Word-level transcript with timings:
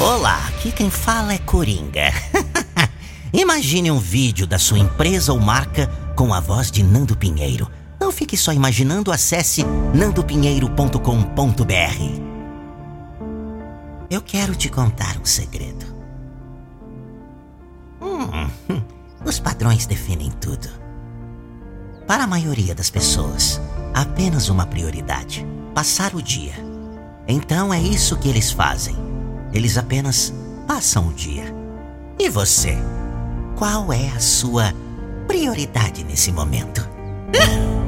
Olá, 0.00 0.46
aqui 0.46 0.70
quem 0.70 0.90
fala 0.90 1.34
é 1.34 1.38
Coringa. 1.38 2.12
Imagine 3.34 3.90
um 3.90 3.98
vídeo 3.98 4.46
da 4.46 4.56
sua 4.56 4.78
empresa 4.78 5.32
ou 5.32 5.40
marca 5.40 5.88
com 6.14 6.32
a 6.32 6.38
voz 6.38 6.70
de 6.70 6.84
Nando 6.84 7.16
Pinheiro. 7.16 7.68
Não 8.00 8.12
fique 8.12 8.36
só 8.36 8.52
imaginando, 8.52 9.10
acesse 9.10 9.64
nandopinheiro.com.br. 9.92 12.22
Eu 14.08 14.22
quero 14.22 14.54
te 14.54 14.68
contar 14.68 15.18
um 15.20 15.24
segredo. 15.24 15.84
Hum, 18.00 18.48
os 19.26 19.40
padrões 19.40 19.84
definem 19.84 20.30
tudo. 20.30 20.68
Para 22.06 22.22
a 22.22 22.28
maioria 22.28 22.72
das 22.72 22.88
pessoas, 22.88 23.60
apenas 23.92 24.48
uma 24.48 24.64
prioridade: 24.64 25.44
passar 25.74 26.14
o 26.14 26.22
dia. 26.22 26.54
Então 27.26 27.74
é 27.74 27.80
isso 27.80 28.16
que 28.16 28.28
eles 28.28 28.52
fazem. 28.52 29.07
Eles 29.52 29.78
apenas 29.78 30.32
passam 30.66 31.08
o 31.08 31.12
dia. 31.12 31.54
E 32.18 32.28
você? 32.28 32.76
Qual 33.56 33.92
é 33.92 34.08
a 34.08 34.20
sua 34.20 34.72
prioridade 35.26 36.04
nesse 36.04 36.32
momento? 36.32 36.88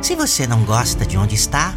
Se 0.00 0.14
você 0.14 0.46
não 0.46 0.64
gosta 0.64 1.04
de 1.04 1.18
onde 1.18 1.34
está, 1.34 1.74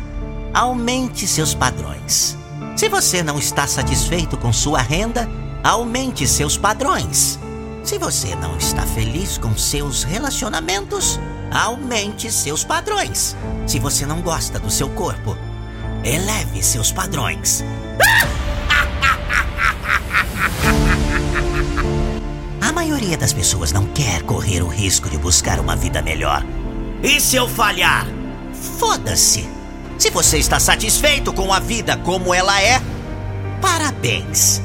aumente 0.53 1.27
seus 1.27 1.53
padrões. 1.53 2.37
Se 2.77 2.87
você 2.87 3.21
não 3.21 3.37
está 3.37 3.67
satisfeito 3.67 4.37
com 4.37 4.53
sua 4.53 4.81
renda, 4.81 5.27
aumente 5.63 6.27
seus 6.27 6.57
padrões. 6.57 7.39
Se 7.83 7.97
você 7.97 8.35
não 8.35 8.57
está 8.57 8.83
feliz 8.83 9.37
com 9.37 9.55
seus 9.57 10.03
relacionamentos, 10.03 11.19
aumente 11.51 12.31
seus 12.31 12.63
padrões. 12.63 13.35
Se 13.67 13.79
você 13.79 14.05
não 14.05 14.21
gosta 14.21 14.59
do 14.59 14.69
seu 14.69 14.89
corpo, 14.89 15.35
eleve 16.03 16.63
seus 16.63 16.91
padrões. 16.91 17.63
A 22.59 22.71
maioria 22.71 23.17
das 23.17 23.33
pessoas 23.33 23.71
não 23.71 23.85
quer 23.87 24.23
correr 24.23 24.61
o 24.61 24.67
risco 24.67 25.09
de 25.09 25.17
buscar 25.17 25.59
uma 25.59 25.75
vida 25.75 26.01
melhor. 26.01 26.43
E 27.03 27.19
se 27.19 27.35
eu 27.35 27.47
falhar? 27.47 28.07
Foda-se! 28.79 29.47
Se 29.97 30.09
você 30.09 30.37
está 30.37 30.59
satisfeito 30.59 31.31
com 31.31 31.53
a 31.53 31.59
vida 31.59 31.95
como 31.97 32.33
ela 32.33 32.61
é, 32.61 32.81
parabéns! 33.61 34.61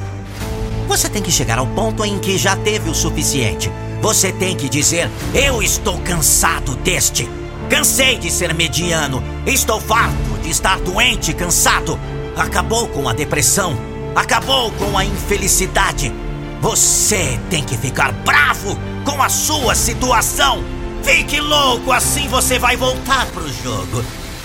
Você 0.87 1.09
tem 1.09 1.21
que 1.21 1.31
chegar 1.31 1.59
ao 1.59 1.67
ponto 1.67 2.03
em 2.05 2.17
que 2.17 2.37
já 2.37 2.55
teve 2.55 2.89
o 2.89 2.95
suficiente. 2.95 3.69
Você 4.01 4.31
tem 4.31 4.55
que 4.55 4.69
dizer: 4.69 5.09
Eu 5.33 5.61
estou 5.61 5.99
cansado 5.99 6.75
deste. 6.77 7.29
Cansei 7.69 8.17
de 8.17 8.31
ser 8.31 8.53
mediano. 8.53 9.21
Estou 9.45 9.79
farto 9.81 10.37
de 10.41 10.49
estar 10.49 10.79
doente 10.79 11.33
cansado. 11.33 11.99
Acabou 12.35 12.87
com 12.87 13.09
a 13.09 13.13
depressão. 13.13 13.77
Acabou 14.15 14.71
com 14.71 14.97
a 14.97 15.03
infelicidade. 15.03 16.13
Você 16.61 17.39
tem 17.49 17.63
que 17.63 17.77
ficar 17.77 18.11
bravo 18.11 18.77
com 19.03 19.21
a 19.21 19.29
sua 19.29 19.75
situação. 19.75 20.63
Fique 21.03 21.39
louco, 21.39 21.91
assim 21.91 22.27
você 22.27 22.57
vai 22.57 22.75
voltar 22.75 23.25
pro 23.27 23.47
jogo. 23.63 24.03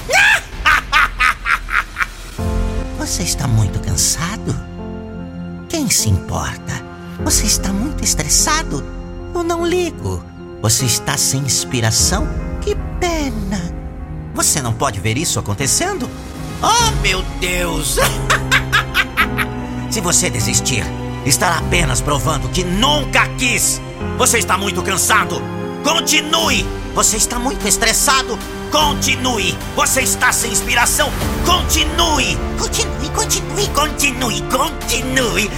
Você 2.99 3.25
está 3.25 3.49
muito 3.49 3.81
cansado? 3.81 4.55
Quem 5.69 5.91
se 5.91 6.09
importa? 6.09 6.73
Você 7.25 7.47
está 7.47 7.73
muito 7.73 8.05
estressado? 8.05 8.85
Eu 9.35 9.43
não 9.43 9.67
ligo. 9.67 10.25
Você 10.61 10.85
está 10.85 11.17
sem 11.17 11.41
inspiração? 11.41 12.29
Que 12.63 12.75
pena. 12.99 13.61
Você 14.35 14.63
não 14.63 14.73
pode 14.73 15.01
ver 15.01 15.19
isso 15.19 15.39
acontecendo? 15.39 16.09
Oh, 16.63 17.03
meu 17.03 17.23
Deus! 17.41 17.97
Se 19.91 20.01
você 20.01 20.31
desistir, 20.31 20.85
estará 21.27 21.59
apenas 21.59 22.01
provando 22.01 22.49
que 22.49 22.65
nunca 22.65 23.29
quis. 23.37 23.81
Você 24.17 24.39
está 24.39 24.57
muito 24.57 24.83
cansado. 24.83 25.43
Continue! 25.83 26.65
Você 26.95 27.17
está 27.17 27.39
muito 27.39 27.67
estressado. 27.67 28.39
Continue! 28.71 29.59
Você 29.75 30.03
está 30.03 30.33
sem 30.33 30.53
inspiração. 30.53 31.11
Continue! 31.45 32.39
Continue, 32.59 33.11
continue, 33.11 33.69
continue, 33.69 34.43
continue! 34.43 35.51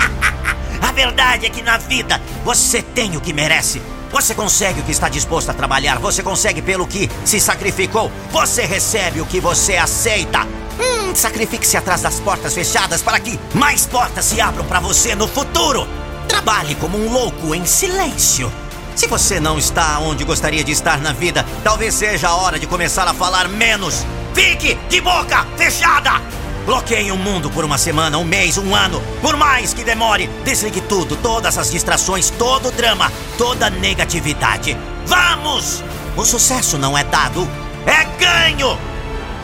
A 0.82 0.92
verdade 0.92 1.46
é 1.46 1.50
que 1.50 1.62
na 1.62 1.78
vida 1.78 2.20
você 2.44 2.82
tem 2.82 3.16
o 3.16 3.20
que 3.20 3.32
merece. 3.32 3.80
Você 4.12 4.34
consegue 4.34 4.80
o 4.80 4.82
que 4.82 4.90
está 4.90 5.08
disposto 5.08 5.50
a 5.50 5.54
trabalhar, 5.54 5.98
você 5.98 6.22
consegue 6.22 6.60
pelo 6.60 6.86
que 6.86 7.08
se 7.24 7.38
sacrificou, 7.38 8.10
você 8.30 8.64
recebe 8.64 9.20
o 9.20 9.26
que 9.26 9.40
você 9.40 9.76
aceita. 9.76 10.46
Hum, 10.80 11.14
sacrifique-se 11.14 11.76
atrás 11.76 12.02
das 12.02 12.18
portas 12.18 12.54
fechadas 12.54 13.02
para 13.02 13.20
que 13.20 13.38
mais 13.54 13.86
portas 13.86 14.24
se 14.24 14.40
abram 14.40 14.64
para 14.64 14.80
você 14.80 15.14
no 15.14 15.28
futuro. 15.28 15.86
Trabalhe 16.26 16.74
como 16.74 16.98
um 16.98 17.12
louco 17.12 17.54
em 17.54 17.64
silêncio. 17.64 18.52
Se 18.96 19.06
você 19.06 19.38
não 19.38 19.58
está 19.58 19.98
onde 20.00 20.24
gostaria 20.24 20.64
de 20.64 20.72
estar 20.72 21.00
na 21.00 21.12
vida, 21.12 21.46
talvez 21.62 21.94
seja 21.94 22.28
a 22.28 22.34
hora 22.34 22.58
de 22.58 22.66
começar 22.66 23.06
a 23.06 23.14
falar 23.14 23.48
menos. 23.48 24.04
Fique 24.34 24.74
de 24.88 25.00
boca 25.00 25.46
fechada! 25.56 26.39
Bloqueie 26.66 27.10
o 27.10 27.16
mundo 27.16 27.50
por 27.50 27.64
uma 27.64 27.78
semana, 27.78 28.18
um 28.18 28.24
mês, 28.24 28.58
um 28.58 28.74
ano. 28.74 29.02
Por 29.20 29.36
mais 29.36 29.72
que 29.72 29.82
demore, 29.82 30.28
desligue 30.44 30.80
tudo, 30.82 31.16
todas 31.16 31.56
as 31.58 31.70
distrações, 31.70 32.30
todo 32.30 32.68
o 32.68 32.72
drama, 32.72 33.10
toda 33.38 33.66
a 33.66 33.70
negatividade. 33.70 34.76
Vamos! 35.06 35.82
O 36.16 36.24
sucesso 36.24 36.76
não 36.76 36.96
é 36.96 37.04
dado, 37.04 37.48
é 37.86 38.04
ganho! 38.18 38.78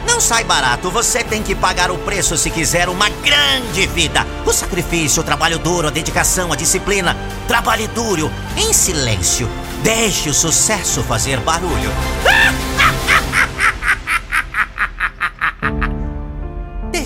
Não 0.06 0.20
sai 0.20 0.44
barato, 0.44 0.90
você 0.90 1.24
tem 1.24 1.42
que 1.42 1.54
pagar 1.54 1.90
o 1.90 1.98
preço 1.98 2.36
se 2.36 2.48
quiser 2.48 2.88
uma 2.88 3.08
grande 3.08 3.86
vida. 3.88 4.24
O 4.46 4.52
sacrifício, 4.52 5.20
o 5.20 5.24
trabalho 5.24 5.58
duro, 5.58 5.88
a 5.88 5.90
dedicação, 5.90 6.52
a 6.52 6.56
disciplina. 6.56 7.16
Trabalhe 7.48 7.88
duro, 7.88 8.30
em 8.56 8.72
silêncio. 8.72 9.48
Deixe 9.82 10.30
o 10.30 10.34
sucesso 10.34 11.02
fazer 11.02 11.40
barulho. 11.40 11.90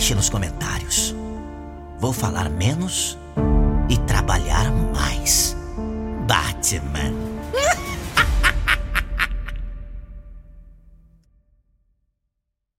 Deixe 0.01 0.15
nos 0.15 0.31
comentários. 0.31 1.15
Vou 1.99 2.11
falar 2.11 2.49
menos 2.49 3.19
e 3.87 3.99
trabalhar 3.99 4.73
mais. 4.73 5.55
Batman. 6.27 7.20